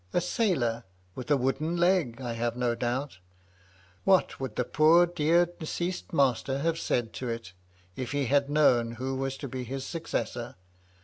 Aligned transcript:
A 0.13 0.19
sailor,— 0.19 0.83
^with 1.15 1.29
a 1.29 1.37
wooden 1.37 1.77
leg, 1.77 2.19
I 2.21 2.33
have 2.33 2.55
no 2.57 2.73
doubt 2.73 3.19
What 4.03 4.39
would 4.39 4.55
the 4.55 4.63
poor, 4.65 5.05
dear, 5.05 5.45
deceased 5.45 6.11
master 6.11 6.57
have 6.57 6.79
said 6.79 7.13
to 7.13 7.29
it, 7.29 7.53
if 7.95 8.11
he 8.11 8.25
had 8.25 8.49
known 8.49 8.93
who 8.93 9.13
was 9.15 9.37
to 9.37 9.47
be 9.47 9.63
his 9.63 9.85
successor 9.85 10.55